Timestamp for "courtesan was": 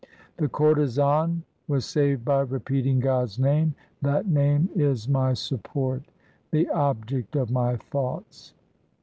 0.49-1.85